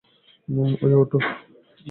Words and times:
ওই, 0.83 0.93
ওঠো! 1.01 1.17